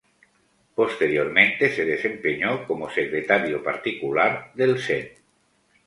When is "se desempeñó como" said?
1.75-2.89